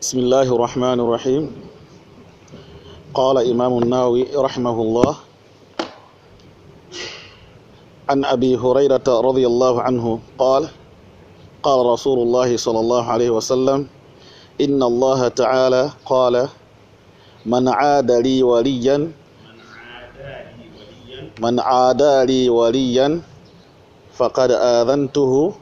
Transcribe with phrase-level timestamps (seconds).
[0.00, 1.44] بسم الله الرحمن الرحيم
[3.14, 5.12] قال إمام النووي رحمه الله
[8.08, 10.68] عن أبي هريرة رضي الله عنه قال
[11.62, 13.88] قال رسول الله صلى الله عليه وسلم
[14.60, 16.48] إن الله تعالى قال
[17.46, 19.10] من عاد لي وليا
[21.42, 23.20] من عادى لي وليا
[24.14, 25.52] فقد آذنته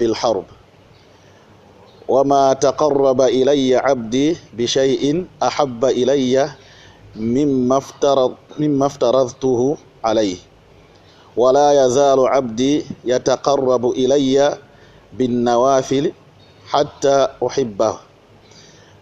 [0.00, 0.44] بالحرب
[2.10, 6.50] وما تقرب إلي عبدي بشيء أحب إلي
[7.16, 10.36] مما افترض مما افترضته عليه.
[11.36, 14.58] ولا يزال عبدي يتقرب إلي
[15.14, 16.12] بالنوافل
[16.70, 17.94] حتى أحبه.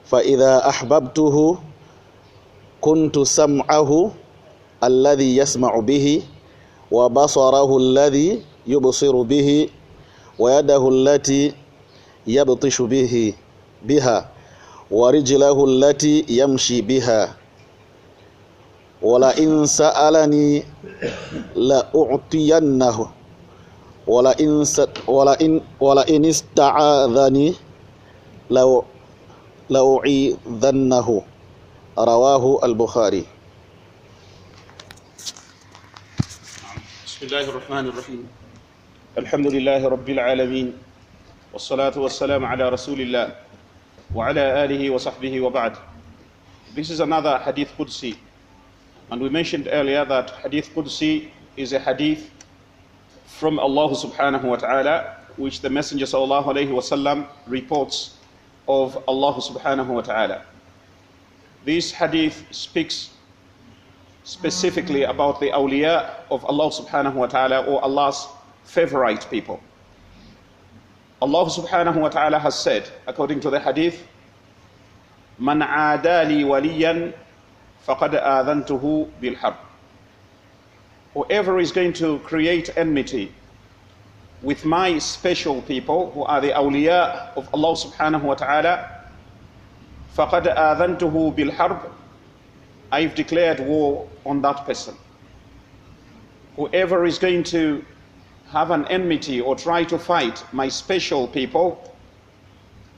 [0.04, 1.36] فإذا أحببته
[2.80, 3.90] كنت سمعه
[4.84, 6.22] الذي يسمع به
[6.90, 9.68] وبصره الذي يبصر به
[10.38, 11.52] ويده التي
[12.28, 13.34] يبطش به
[13.88, 14.18] بها
[14.92, 17.36] ورجله التي يمشي بها.
[19.02, 20.62] ولئن سألني
[21.56, 22.96] لأعطينه
[24.06, 24.50] ولئن
[25.06, 27.48] ولئن ولئن استعاذني
[28.50, 28.84] لو
[29.70, 31.08] لأعيذنه.
[31.98, 33.24] رواه البخاري.
[37.06, 38.22] بسم الله الرحمن الرحيم.
[39.18, 40.87] الحمد لله رب العالمين.
[41.57, 43.35] والصلاة والسلام على رسول الله
[44.15, 45.75] وعلى آله وصحبه وبعد
[46.75, 48.15] This is another hadith Qudsi
[49.11, 52.31] and we mentioned earlier that hadith Qudsi is a hadith
[53.27, 58.17] from Allah subhanahu wa ta'ala which the Messenger sallallahu alayhi wa sallam reports
[58.67, 60.43] of Allah subhanahu wa ta'ala.
[61.65, 63.09] This hadith speaks
[64.23, 68.27] specifically about the awliya of Allah subhanahu wa ta'ala or Allah's
[68.63, 69.59] favorite people.
[71.20, 74.06] Allah subhanahu wa ta'ala has said, according to the hadith,
[75.38, 77.12] Man waliyan
[77.86, 79.56] faqad adhantuhu bil harb.
[81.14, 83.32] Whoever is going to create enmity
[84.42, 89.02] with my special people, who are the awliya of Allah subhanahu wa ta'ala,
[90.16, 91.90] adhantuhu bil harb.
[92.92, 94.94] I've declared war on that person.
[96.56, 97.84] Whoever is going to
[98.50, 101.94] have an enmity or try to fight my special people,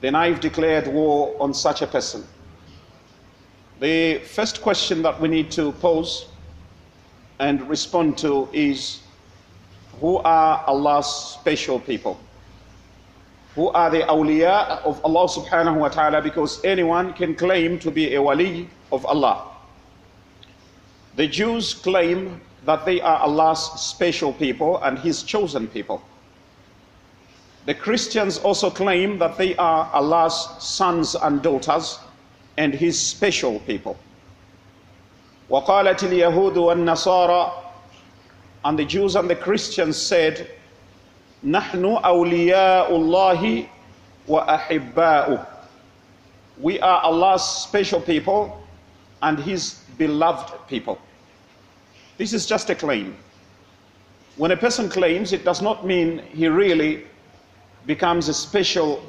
[0.01, 2.25] then I've declared war on such a person.
[3.81, 6.27] The first question that we need to pose
[7.39, 9.01] and respond to is
[10.01, 11.07] who are Allah's
[11.41, 12.21] special people?
[13.55, 16.23] Who are the awliya of Allah subhanahu wa ta'ala?
[16.23, 19.49] Because anyone can claim to be a wali of Allah.
[21.17, 26.02] The Jews claim that they are Allah's special people and His chosen people.
[27.66, 32.00] The Christians also claim that they are Allah's sons and daughters
[32.58, 33.98] and His special people.
[35.50, 37.52] وقالت اليهود والنصارى
[38.66, 40.48] and the Jews and the Christians said
[41.44, 43.68] نحن أولياء الله
[44.28, 45.46] وأحباؤه
[46.62, 48.64] We are Allah's special people
[49.22, 50.98] and His beloved people.
[52.21, 53.17] this is just a claim.
[54.37, 57.05] When a person claims, it does not mean he really
[57.87, 59.03] becomes a special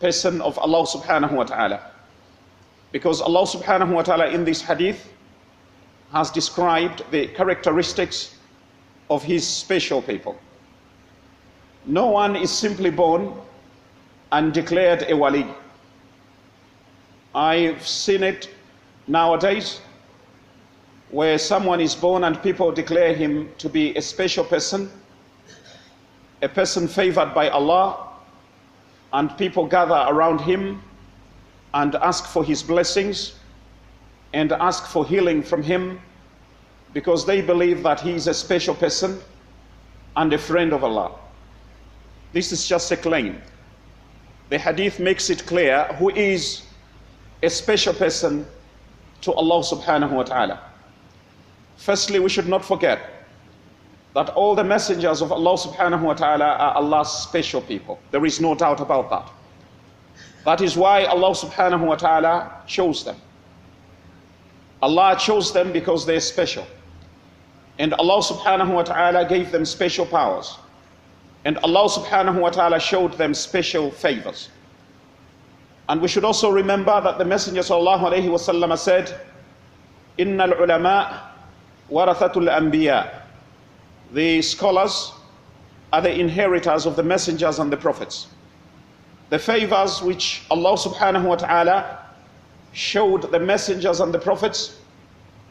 [0.00, 1.80] person of Allah subhanahu wa ta'ala.
[2.92, 5.10] Because Allah subhanahu wa ta'ala in this hadith
[6.12, 8.36] has described the characteristics
[9.08, 10.38] of his special people.
[11.86, 13.32] No one is simply born
[14.30, 15.46] and declared a wali.
[17.34, 18.50] I've seen it
[19.06, 19.80] nowadays
[21.16, 24.90] where someone is born and people declare him to be a special person,
[26.42, 28.10] a person favored by Allah,
[29.14, 30.82] and people gather around him
[31.72, 33.36] and ask for his blessings
[34.34, 35.98] and ask for healing from him
[36.92, 39.18] because they believe that he is a special person
[40.16, 41.12] and a friend of Allah.
[42.34, 43.40] This is just a claim.
[44.50, 46.64] The hadith makes it clear who is
[47.42, 48.44] a special person
[49.22, 50.75] to Allah subhanahu wa ta'ala.
[51.76, 53.00] Firstly, we should not forget
[54.14, 57.98] that all the messengers of Allah subhanahu wa ta'ala are Allah's special people.
[58.12, 59.30] There is no doubt about that.
[60.46, 63.16] That is why Allah subhanahu wa ta'ala chose them.
[64.80, 66.66] Allah chose them because they're special.
[67.78, 70.56] And Allah subhanahu wa ta'ala gave them special powers.
[71.44, 74.48] And Allah subhanahu wa ta'ala showed them special favors.
[75.88, 79.20] And we should also remember that the Messenger sallallahu alayhi wa sallam said,
[80.16, 81.25] Inna al-ulama
[81.90, 83.22] warathatul anbiya.
[84.12, 85.12] The scholars
[85.92, 88.28] are the inheritors of the messengers and the prophets.
[89.30, 91.98] the favors which Allah subhanahu wa ta'ala
[92.72, 94.76] showed the messengers and the prophets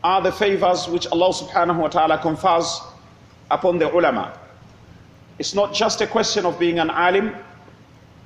[0.03, 2.79] are the favors which Allah subhanahu wa ta'ala confers
[3.51, 4.37] upon the ulama.
[5.39, 7.35] It's not just a question of being an alim,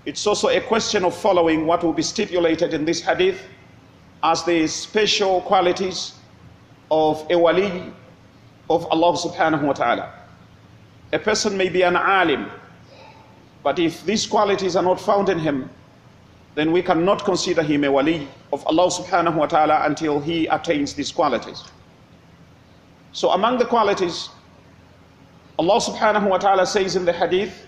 [0.06, 3.42] it's also a question of following what will be stipulated in this hadith
[4.22, 6.14] as the special qualities
[6.92, 7.92] of a wali
[8.70, 10.14] of Allah subhanahu wa ta'ala.
[11.12, 12.50] A person may be an alim,
[13.64, 15.70] but if these qualities are not found in him,
[16.56, 20.94] then we cannot consider him a wali of Allah subhanahu wa ta'ala until he attains
[20.94, 21.64] these qualities.
[23.12, 24.30] So among the qualities,
[25.58, 27.66] Allah subhanahu wa ta'ala says in the hadith,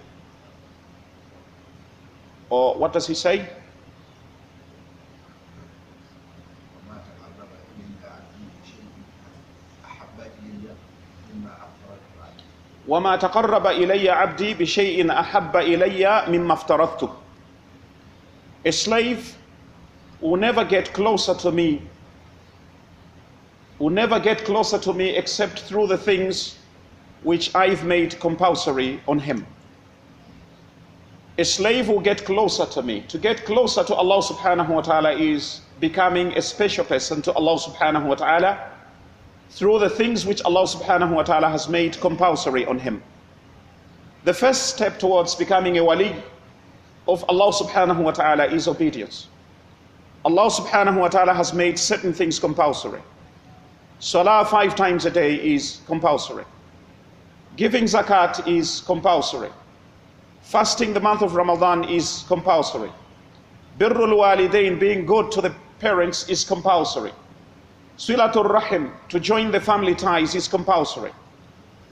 [2.49, 3.47] or what does he say?
[12.90, 17.08] وما تقرب إلي عبدي بشيء أحب إلي مما افترضته
[18.66, 19.36] A slave
[20.20, 21.82] will never get closer to me
[23.78, 26.56] will never get closer to me except through the things
[27.22, 29.46] which I've made compulsory on him.
[31.38, 33.02] A slave will get closer to me.
[33.08, 37.58] To get closer to Allah subhanahu wa ta'ala is becoming a special person to Allah
[37.58, 38.70] subhanahu wa ta'ala
[39.51, 43.03] through the things which Allah subhanahu wa ta'ala has made compulsory on him.
[44.23, 46.15] The first step towards becoming a wali
[47.07, 49.27] of Allah subhanahu wa ta'ala is obedience.
[50.23, 53.01] Allah subhanahu wa ta'ala has made certain things compulsory.
[53.99, 56.45] Salah five times a day is compulsory.
[57.57, 59.49] Giving zakat is compulsory.
[60.41, 62.91] Fasting the month of Ramadan is compulsory.
[63.79, 67.11] Birrul walidain, being good to the parents, is compulsory.
[68.01, 71.11] Silatul Rahim, to join the family ties, is compulsory.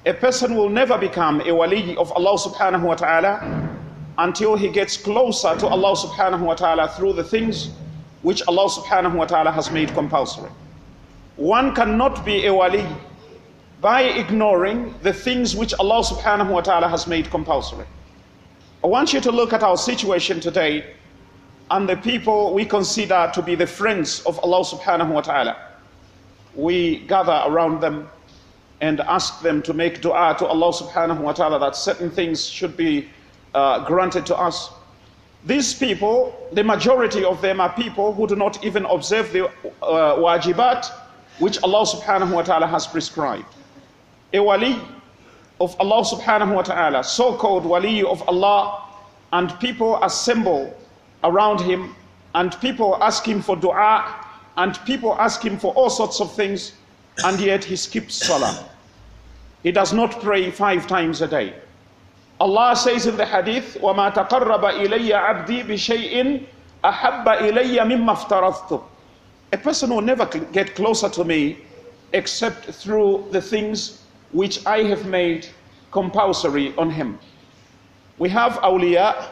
[0.08, 3.70] A person will never become a wali of Allah subhanahu wa ta'ala
[4.18, 7.70] until he gets closer to Allah subhanahu wa ta'ala through the things
[8.24, 10.50] which Allah subhanahu wa ta'ala has made compulsory.
[11.36, 12.88] One cannot be a wali
[13.80, 17.86] by ignoring the things which Allah subhanahu wa ta'ala has made compulsory.
[18.84, 20.96] I want you to look at our situation today
[21.70, 25.70] and the people we consider to be the friends of Allah subhanahu wa ta'ala
[26.60, 28.10] we gather around them
[28.82, 32.78] and ask them to make dua to Allah subhanahu wa ta'ala that certain things should
[32.78, 33.10] be
[33.54, 34.72] uh, granted to us.
[35.46, 39.52] These people, the majority of them are people who do not even observe the uh,
[40.18, 40.92] wajibat
[41.40, 43.48] which Allah subhanahu wa ta'ala has prescribed.
[44.34, 44.76] A wali
[45.62, 48.84] of Allah subhanahu wa ta'ala, so called wali of Allah,
[49.32, 50.76] and people assemble
[51.24, 51.96] around him
[52.36, 54.26] and people ask him for dua
[54.59, 56.73] and people ask him for all sorts of things,
[57.25, 58.69] and yet he skips salah.
[59.63, 61.55] He does not pray five times a day.
[62.41, 66.47] Allah says in the hadith, وَمَا تَقَرَّبَ إِلَيَّ عَبْدِي بِشَيْءٍ
[66.85, 68.83] أَحَبَّ إِلَيَّ مِمَّا افْتَرَضْتُ
[69.53, 71.59] A person will never get closer to me
[72.13, 75.47] except through the things which I have made
[75.93, 77.19] compulsory on him.
[78.19, 79.29] We have awliya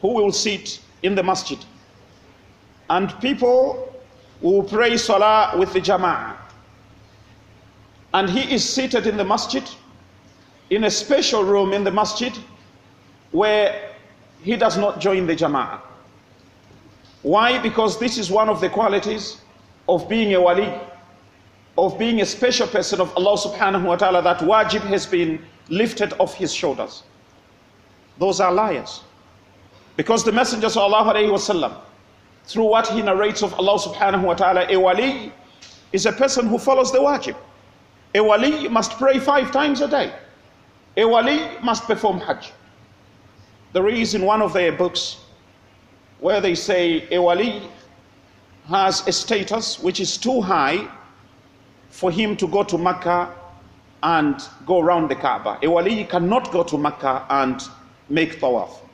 [0.00, 1.58] who will sit in the masjid
[2.90, 3.88] and people
[4.41, 6.35] will pray salah with the jama'ah.
[8.13, 9.63] And he is seated in the masjid,
[10.69, 12.33] in a special room in the masjid,
[13.31, 13.91] where
[14.43, 15.81] he does not join the jama'ah.
[17.23, 17.57] Why?
[17.57, 19.41] Because this is one of the qualities
[19.89, 20.73] of being a wali,
[21.77, 26.13] of being a special person of Allah subhanahu wa ta'ala, that wajib has been lifted
[26.19, 27.03] off his shoulders.
[28.17, 29.01] Those are liars.
[29.95, 31.77] Because the Messenger sallallahu alayhi wa sallam,
[32.47, 35.31] through what he narrates of Allah subhanahu wa ta'ala, a wali
[35.91, 37.35] is a person who follows the wajib.
[38.15, 40.13] A wali must pray five times a day.
[40.95, 42.53] A wali must perform hajj.
[43.73, 45.17] There is in one of their books
[46.19, 47.61] where they say a wali
[48.69, 50.87] has a status which is too high
[51.89, 53.33] for him to go to Mecca
[54.03, 55.59] and go around the Kaaba.
[55.63, 57.61] A wali cannot go to Mecca and
[58.09, 58.86] make tawaf.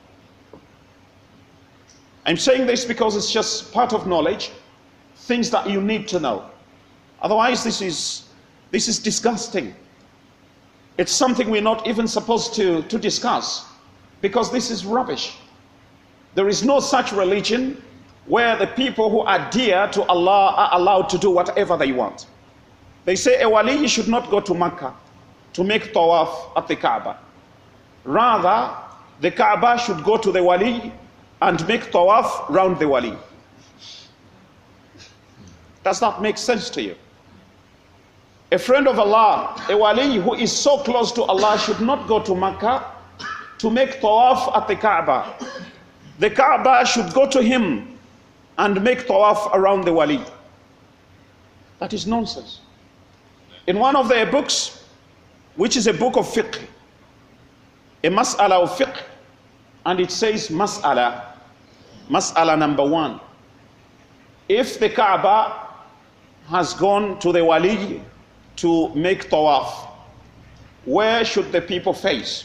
[2.26, 4.50] I'm saying this because it's just part of knowledge,
[5.16, 6.48] things that you need to know.
[7.20, 8.28] Otherwise, this is,
[8.70, 9.74] this is disgusting.
[10.96, 13.66] It's something we're not even supposed to, to discuss
[14.20, 15.36] because this is rubbish.
[16.34, 17.82] There is no such religion
[18.26, 22.26] where the people who are dear to Allah are allowed to do whatever they want.
[23.04, 24.94] They say a wali should not go to Mecca
[25.52, 27.18] to make tawaf at the Kaaba.
[28.04, 28.74] Rather,
[29.20, 30.92] the Kaaba should go to the wali
[31.42, 33.16] and make tawaf round the wali.
[35.82, 36.96] Does that make sense to you?
[38.52, 42.20] A friend of Allah, a wali who is so close to Allah, should not go
[42.22, 42.84] to Makkah
[43.58, 45.34] to make tawaf at the Kaaba.
[46.18, 47.98] the Kaaba should go to him
[48.58, 50.20] and make tawaf around the wali.
[51.80, 52.60] That is nonsense.
[53.66, 54.84] In one of their books,
[55.56, 56.60] which is a book of fiqh,
[58.04, 59.02] a mas'ala of fiqh,
[59.86, 61.22] and it says mas'ala,
[62.08, 63.20] mas'ala number one.
[64.48, 65.68] If the Kaaba
[66.48, 68.02] has gone to the wali
[68.56, 69.88] to make tawaf,
[70.84, 72.44] where should the people face?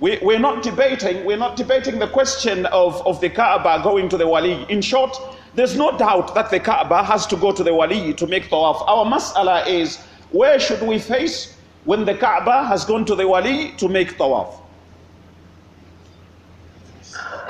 [0.00, 4.16] We, we're not debating, we're not debating the question of, of the Kaaba going to
[4.16, 4.64] the wali.
[4.68, 5.16] In short,
[5.54, 8.86] there's no doubt that the Kaaba has to go to the wali to make tawaf.
[8.86, 9.96] Our mas'ala is
[10.30, 14.60] where should we face when the Kaaba has gone to the wali to make tawaf?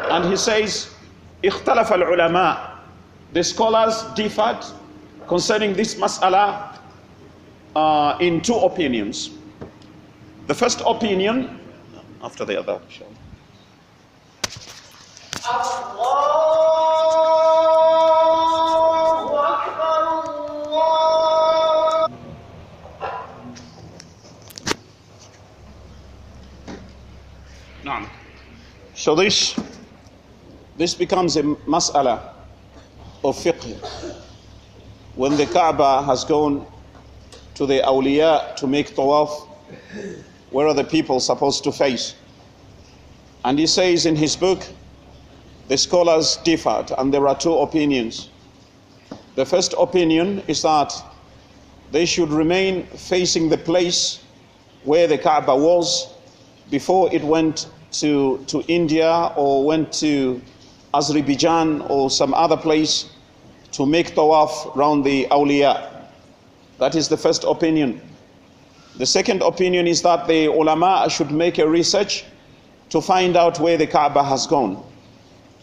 [0.10, 0.90] And he says,
[1.44, 2.74] اختلف العلماء
[3.34, 4.64] the scholars differed
[5.28, 6.78] concerning this mas'ala
[7.76, 9.32] uh, in two opinions.
[10.48, 11.60] The first opinion,
[12.22, 12.80] after the other,
[28.96, 29.54] So this
[30.79, 32.21] this becomes a mas'ala
[33.25, 33.77] of fiqh.
[35.17, 36.65] When the Kaaba has gone
[37.55, 39.49] to the awliya to make tawaf,
[40.51, 42.15] where are the people supposed to face?
[43.45, 44.65] And he says in his book,
[45.67, 48.31] the scholars differed, and there are two opinions.
[49.35, 50.93] The first opinion is that
[51.91, 54.21] they should remain facing the place
[54.85, 56.15] where the Kaaba was
[56.71, 60.41] before it went to, to India or went to
[60.95, 63.11] Azerbaijan or some other place
[63.73, 66.05] to make tawaf round the awliya.
[66.79, 68.01] That is the first opinion.
[68.97, 72.25] The second opinion is that the ulama should make a research
[72.91, 74.83] to find out where the Kaaba has gone,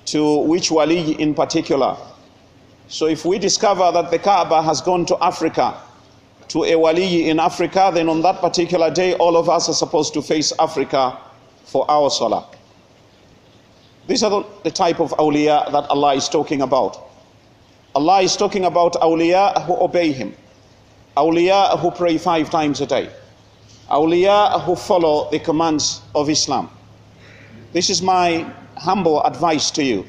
[0.05, 1.97] to which wali in particular.
[2.87, 5.75] So if we discover that the Kaaba has gone to Africa,
[6.49, 10.13] to a wali in Africa, then on that particular day, all of us are supposed
[10.13, 11.17] to face Africa
[11.65, 12.45] for our salah.
[14.07, 16.97] These are the, type of awliya that Allah is talking about.
[17.95, 20.35] Allah is talking about awliya who obey Him,
[21.17, 23.09] awliya who pray five times a day,
[23.89, 26.69] awliya who follow the commands of Islam.
[27.73, 28.45] This is my
[28.77, 30.05] humble advice to you.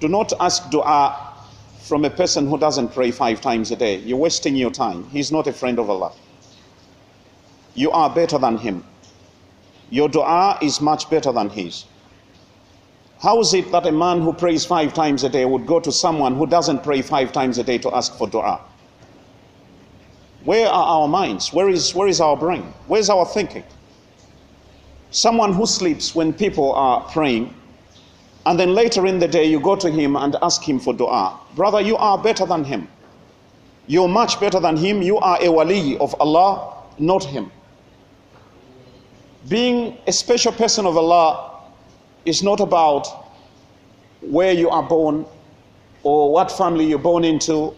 [0.00, 1.34] Do not ask dua
[1.80, 3.96] from a person who doesn't pray five times a day.
[3.98, 5.04] You're wasting your time.
[5.10, 6.12] He's not a friend of Allah.
[7.74, 8.84] You are better than him.
[9.90, 11.84] Your dua is much better than his.
[13.20, 15.90] How is it that a man who prays five times a day would go to
[15.90, 18.60] someone who doesn't pray five times a day to ask for dua?
[20.44, 21.52] Where are our minds?
[21.52, 22.72] Where is, where is our brain?
[22.86, 23.64] Where's our thinking?
[25.10, 27.54] Someone who sleeps when people are praying,
[28.44, 31.40] and then later in the day you go to him and ask him for dua.
[31.56, 32.86] Brother, you are better than him.
[33.86, 35.00] You're much better than him.
[35.00, 37.50] You are a wali of Allah, not him.
[39.48, 41.55] Being a special person of Allah
[42.26, 43.06] is not about
[44.20, 45.24] where you are born
[46.02, 47.74] or what family you're born into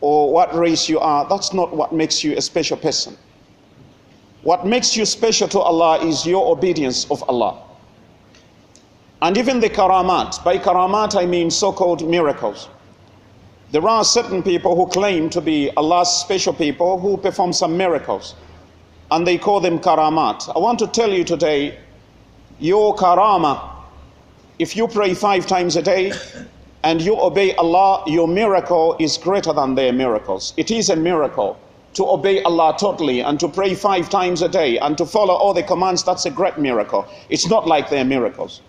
[0.00, 1.28] or what race you are.
[1.28, 3.16] That's not what makes you a special person.
[4.42, 7.62] What makes you special to Allah is your obedience of Allah.
[9.22, 12.68] And even the karamat, by karamat I mean so called miracles.
[13.70, 18.34] There are certain people who claim to be Allah's special people who perform some miracles,
[19.10, 20.50] and they call them karamat.
[20.56, 21.78] I want to tell you today
[22.58, 23.69] your karama
[24.60, 26.12] if you pray five times a day
[26.84, 30.52] and you obey Allah, your miracle is greater than their miracles.
[30.58, 31.58] It is a miracle
[31.94, 35.54] to obey Allah totally and to pray five times a day and to follow all
[35.54, 36.04] the commands.
[36.04, 37.08] That's a great miracle.
[37.30, 38.60] It's not like their miracles.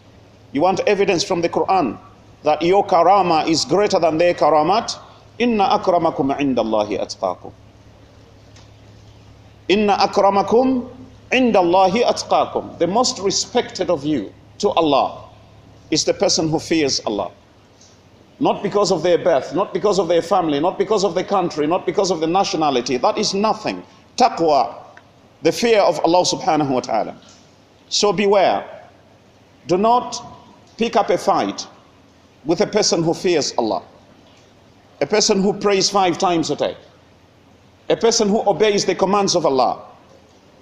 [0.54, 1.98] You want evidence from the Quran
[2.44, 4.98] that your karama is greater than their karamat?
[5.40, 7.52] Inna akramakum indallahi atqakum.
[9.68, 10.90] Inna akramakum
[11.34, 12.78] indallahi atqakum.
[12.80, 15.28] The most respected of you to Allah
[15.92, 17.32] is the person who fears Allah.
[18.40, 21.68] Not because of their birth, not because of their family, not because of the country,
[21.68, 22.98] not because of the nationality.
[22.98, 23.84] That is nothing.
[24.18, 24.74] Taqwa,
[25.44, 27.16] the fear of Allah subhanahu wa ta'ala.
[27.90, 28.66] So beware.
[29.68, 30.18] Do not
[30.78, 31.68] pick up a fight
[32.46, 33.84] with a person who fears Allah.
[35.02, 36.76] A person who prays five times a day.
[37.90, 39.84] A person who obeys the commands of Allah.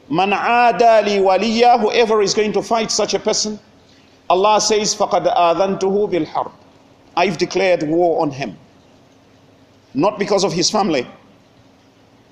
[0.09, 3.59] Man adali waliya, whoever is going to fight such a person,
[4.30, 6.52] Allah says, فَقَدْ آذَنْتُهُ بِالْحَرْبِ
[7.16, 8.56] I've declared war on him.
[9.94, 11.06] Not because of his family,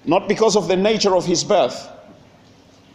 [0.05, 1.89] not because of the nature of his birth,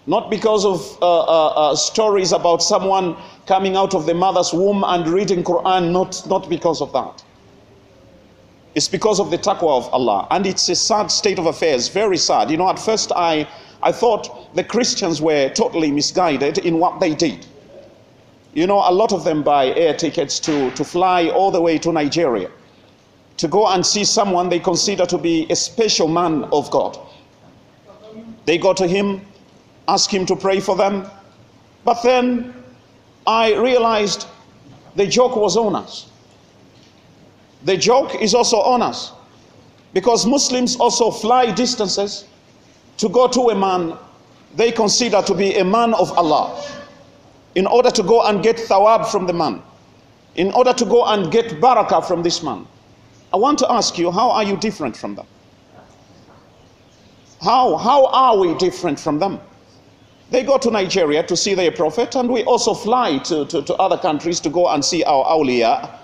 [0.08, 4.86] Not because of uh, uh, uh, stories about someone coming out of the mother's womb
[4.88, 7.26] and reading Quran, not, not because of that.
[8.74, 10.26] It's because of the taqwa of Allah.
[10.32, 12.50] And it's a sad state of affairs, very sad.
[12.50, 13.46] You know, at first I,
[13.84, 17.46] I thought the Christians were totally misguided in what they did.
[18.55, 21.79] You know, a lot of them buy air tickets to, to fly all the way
[21.79, 22.51] to Nigeria
[23.39, 26.99] to go and see someone they consider to be a special man of God.
[28.45, 29.23] They go to him,
[29.89, 31.07] ask him to pray for them.
[31.85, 32.55] But then
[33.27, 34.27] I realized
[34.97, 36.11] the joke was on us.
[37.65, 39.13] The joke is also on us.
[39.93, 42.27] Because Muslims also fly distances
[42.99, 43.97] to go to a man
[44.55, 46.63] they consider to be a man of Allah
[47.55, 49.63] in order to go and get thawab from the man,
[50.37, 52.67] in order to go and get barakah from this man.
[53.33, 55.27] I want to ask you, how are you different from them?
[57.43, 59.41] How, how are we different from them?
[60.31, 63.75] They go to Nigeria to see their prophet, and we also fly to, to, to
[63.75, 65.99] other countries to go and see our awliya.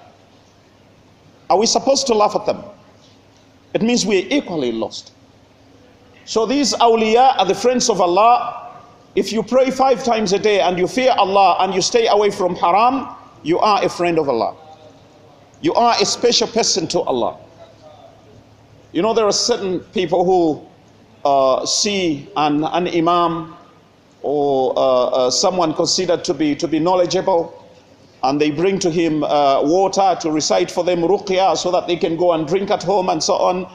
[1.49, 2.63] Are we supposed to laugh at them?
[3.73, 5.13] It means we're equally lost.
[6.27, 8.68] So these awliya are the friends of Allah.
[9.19, 12.31] If you pray five times a day and you fear Allah and you stay away
[12.31, 13.09] from haram,
[13.43, 14.55] you are a friend of Allah.
[15.61, 17.37] You are a special person to Allah.
[18.93, 20.65] You know, there are certain people who
[21.29, 23.57] uh, see an, an imam
[24.23, 27.67] or uh, uh, someone considered to be, to be knowledgeable
[28.23, 31.97] and they bring to him uh, water to recite for them ruqya so that they
[31.97, 33.69] can go and drink at home and so on.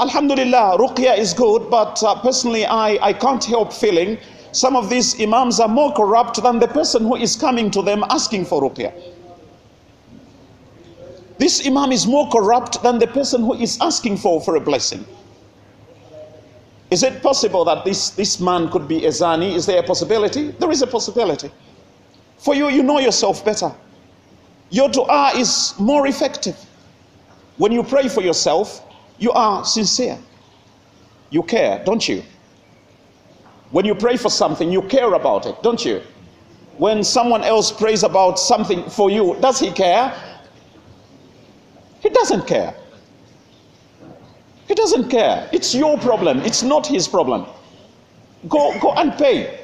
[0.00, 4.16] Alhamdulillah, ruqya is good, but uh, personally I, I can't help feeling
[4.52, 8.02] some of these imams are more corrupt than the person who is coming to them
[8.08, 8.92] asking for ruqya.
[11.36, 15.04] This imam is more corrupt than the person who is asking for, for a blessing.
[16.90, 19.54] Is it possible that this, this man could be a zani?
[19.54, 20.50] Is there a possibility?
[20.52, 21.50] There is a possibility.
[22.38, 23.72] For you, you know yourself better.
[24.70, 26.56] Your dua is more effective.
[27.58, 28.82] When you pray for yourself,
[29.20, 30.18] you are sincere.
[31.30, 32.24] You care, don't you?
[33.70, 36.02] When you pray for something, you care about it, don't you?
[36.78, 40.12] When someone else prays about something for you, does he care?
[42.00, 42.74] He doesn't care.
[44.66, 45.48] He doesn't care.
[45.52, 46.40] It's your problem.
[46.40, 47.46] It's not his problem.
[48.48, 49.58] Go, go and pay.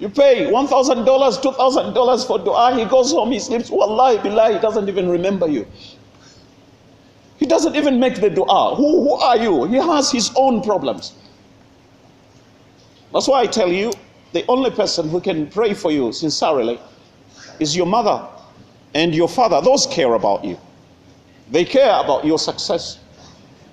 [0.00, 2.74] You pay $1,000, $2,000 for dua.
[2.76, 3.70] He goes home, he sleeps.
[3.70, 5.66] Wallahi, billah, he doesn't even remember you.
[7.40, 8.74] He doesn't even make the dua.
[8.76, 9.64] Who, who are you?
[9.64, 11.14] He has his own problems.
[13.12, 13.92] That's why I tell you,
[14.32, 16.78] the only person who can pray for you sincerely
[17.58, 18.24] is your mother
[18.94, 19.60] and your father.
[19.62, 20.58] Those care about you.
[21.50, 22.98] They care about your success.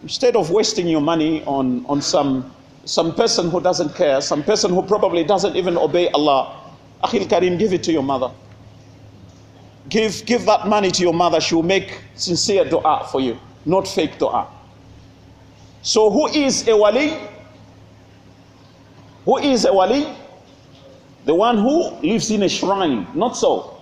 [0.02, 2.54] Instead of wasting your money on, on some,
[2.86, 6.56] some person who doesn't care, some person who probably doesn't even obey Allah,
[7.04, 8.32] Akhil Karim, give it to your mother.
[9.90, 11.40] Give, give that money to your mother.
[11.42, 14.48] She will make sincere dua for you, not fake dua.
[15.82, 17.14] So, who is a wali?
[19.26, 20.08] Who is a wali?
[21.26, 23.78] The one who lives in a shrine, not so.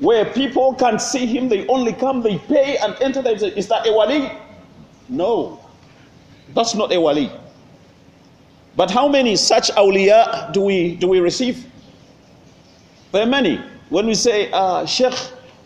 [0.00, 3.26] Where people can see him, they only come, they pay and enter.
[3.28, 4.30] Is that a wali?
[5.08, 5.60] No,
[6.54, 7.30] that's not a wali.
[8.76, 11.64] But how many such awliya do we, do we receive?
[13.12, 13.60] There are many.
[13.88, 15.14] When we say, uh, Sheikh,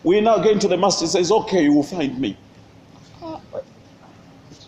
[0.03, 2.37] we're now going to the masjid, says, okay, you will find me.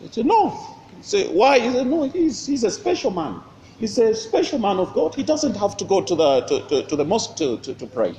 [0.05, 0.49] He said, No.
[0.97, 1.59] He said, Why?
[1.59, 3.41] He said, No, he's, he's a special man.
[3.79, 5.15] He's a special man of God.
[5.15, 7.87] He doesn't have to go to the, to, to, to the mosque to, to, to
[7.87, 8.15] pray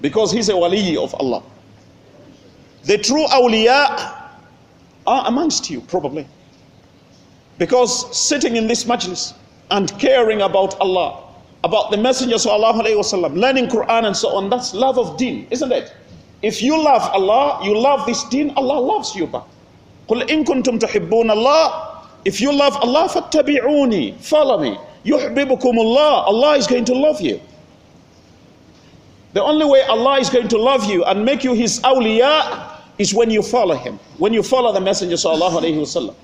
[0.00, 1.42] because he's a wali of Allah.
[2.84, 4.30] The true awliya
[5.06, 6.26] are amongst you, probably.
[7.58, 9.34] Because sitting in this majlis
[9.70, 11.22] and caring about Allah,
[11.62, 15.70] about the Messenger sallallahu alayhi learning Quran and so on, that's love of deen, isn't
[15.70, 15.94] it?
[16.42, 19.44] If you love Allah, you love this deen, Allah loves you back.
[20.11, 21.71] قُلْ إِن كُنْتُمْ تُحِبُّونَ اللَّهِ
[22.25, 24.77] If you love Allah, فَاتَّبِعُونِي Follow me.
[25.05, 27.39] يُحْبِبُكُمُ اللَّهِ Allah is going to love you.
[29.33, 33.13] The only way Allah is going to love you and make you His awliya is
[33.13, 36.15] when you follow him, when you follow the Messenger sallallahu alayhi wasallam.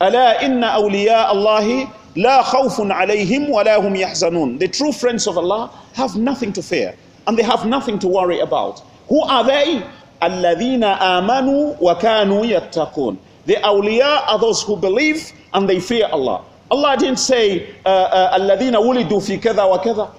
[0.00, 4.58] ألا إن أولياء الله لا خوف عليهم ولا هم يحزنون.
[4.58, 6.94] The true friends of Allah have nothing to fear
[7.26, 8.82] and they have nothing to worry about.
[9.08, 9.82] Who are they?
[10.21, 13.17] Amanu wa kanu yattaqun.
[13.45, 16.43] The awliya are those who believe and they fear Allah.
[16.69, 20.09] Allah didn't say Alladina wulidu fi kada wa kada.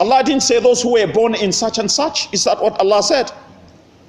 [0.00, 2.32] Allah didn't say those who were born in such and such.
[2.32, 3.30] Is that what Allah said?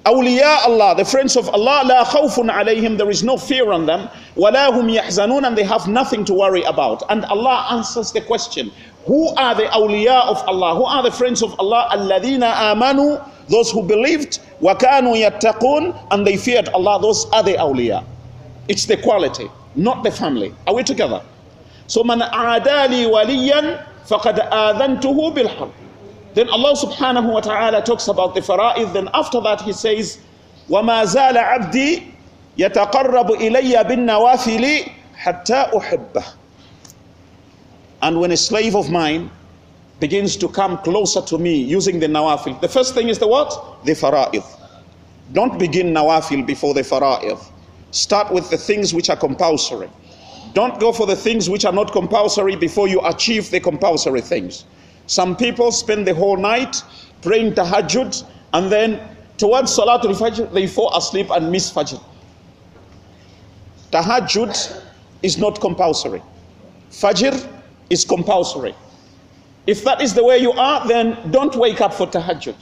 [0.06, 4.08] Awliya Allah, the friends of Allah, la khawfun alayhim, there is no fear on them,
[4.36, 7.02] wala hum yahzanun, and they have nothing to worry about.
[7.10, 8.72] And Allah answers the question,
[9.06, 10.76] who are the awliya of Allah?
[10.76, 11.90] Who are the friends of Allah?
[11.92, 13.18] Alladina amanu
[13.49, 18.05] those who believed, وكانوا يتقون, and they feared Allah, those are the awliya.
[18.69, 20.55] It's the quality, not the family.
[20.67, 21.23] Are we together?
[21.87, 25.71] So من عادى لي وليا فقد آذنته بالحرب.
[26.35, 28.93] Then Allah subhanahu wa ta'ala talks about the fara'id.
[28.93, 30.19] Then after that he says,
[30.69, 32.13] وَمَا زَالَ عَبْدِي
[32.59, 36.25] يَتَقَرَّبُ إِلَيَّ بِالنَّوَافِلِ حَتَّى أُحِبَّهُ
[38.03, 39.31] And when a slave of mine
[40.00, 43.84] begins to come closer to me using the nawafil, the first thing is the what?
[43.86, 44.44] The fara'id.
[45.34, 47.40] Don't begin nawafil before the fara'id.
[47.92, 49.90] Start with the things which are compulsory.
[50.54, 54.66] Don't go for the things which are not compulsory before you achieve the compulsory things.
[55.08, 56.82] Some people spend the whole night
[57.22, 59.00] praying tahajjud and then
[59.38, 62.02] towards Salatul Fajr they fall asleep and miss Fajr.
[63.92, 64.82] Tahajjud
[65.24, 66.22] is not compulsory.
[66.92, 67.34] Fajr
[67.90, 68.74] is compulsory.
[69.68, 72.56] If that is the way you are, then don't wake up for tahajjud.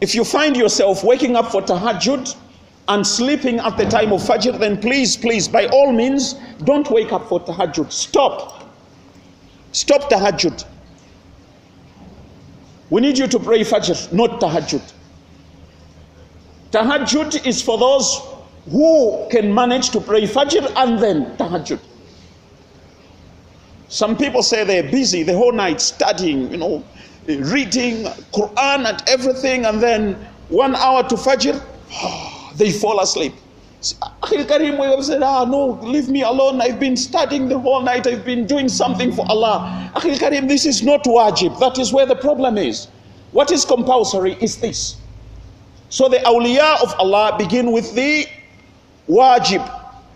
[0.00, 2.34] If you find yourself waking up for tahajjud
[2.88, 7.12] and sleeping at the time of Fajr, then please, please, by all means, don't wake
[7.12, 7.92] up for tahajjud.
[7.92, 8.66] Stop.
[9.72, 10.64] Stop tahajjud.
[12.88, 14.92] We need you to pray Fajr, not tahajjud.
[16.72, 18.20] Tahajjud is for those
[18.70, 21.78] who can manage to pray Fajr and then tahajjud.
[23.90, 26.84] Some people say they're busy the whole night studying, you know,
[27.26, 30.14] reading Quran and everything, and then
[30.48, 31.60] one hour to Fajr,
[32.56, 33.34] they fall asleep.
[34.22, 36.60] Akhil Karim we have said, ah, no, leave me alone.
[36.60, 38.06] I've been studying the whole night.
[38.06, 39.90] I've been doing something for Allah.
[39.96, 41.58] Akhil Karim, this is not wajib.
[41.58, 42.86] That is where the problem is.
[43.32, 44.98] What is compulsory is this.
[45.88, 48.26] So the awliya of Allah begin with the
[49.08, 49.66] wajib,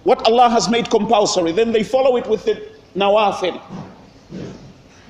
[0.04, 1.50] what Allah has made compulsory.
[1.50, 3.59] Then they follow it with the nawafil.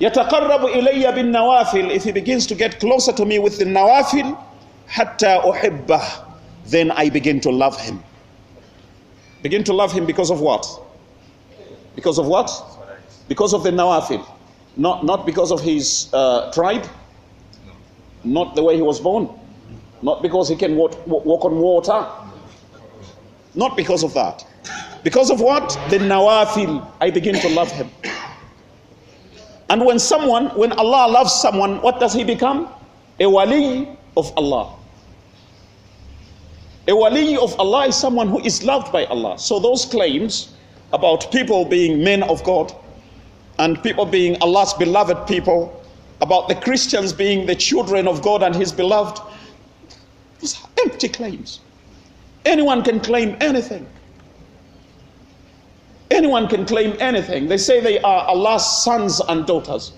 [0.00, 4.36] يتقرب إلي بالنوافل if he begins to get closer to me with the nawafil
[4.88, 6.02] حتى أحبه
[6.66, 8.02] then I begin to love him
[9.42, 10.66] begin to love him because of what
[11.96, 12.50] because of what
[13.28, 14.24] because of the nawafil
[14.76, 16.86] not, not because of his uh, tribe
[18.24, 19.28] not the way he was born
[20.02, 22.06] not because he can walk, walk on water
[23.55, 24.45] Not because of that
[25.03, 27.89] because of what the nawafil I begin to love him
[29.69, 32.69] and when someone, when Allah loves someone, what does he become?
[33.19, 34.75] A wali of Allah.
[36.87, 39.39] A wali of Allah is someone who is loved by Allah.
[39.39, 40.53] So those claims
[40.93, 42.73] about people being men of God
[43.57, 45.81] and people being Allah's beloved people,
[46.21, 49.19] about the Christians being the children of God and his beloved,
[50.39, 51.59] those are empty claims.
[52.44, 53.86] Anyone can claim anything.
[56.10, 57.48] Anyone can claim anything.
[57.48, 59.92] They say they are Allah's sons and daughters.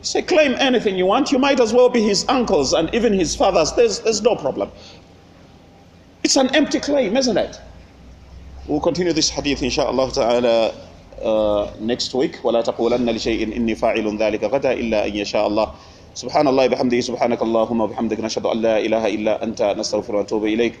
[0.00, 1.32] You say, claim anything you want.
[1.32, 3.72] You might as well be his uncles and even his fathers.
[3.72, 4.70] There's, there's no problem.
[6.22, 7.58] It's an empty claim, isn't it?
[8.66, 10.74] We'll continue this hadith, inshaAllah ta'ala,
[11.22, 12.42] uh, next week.
[12.42, 15.72] ولا تقولن لشيء إني فاعل ذلك غدا إلا أن يشاء الله
[16.14, 20.80] سبحان الله بحمده سبحانك اللهم وبحمدك نشهد أن لا إله إلا أنت نستغفر ونتوب إليك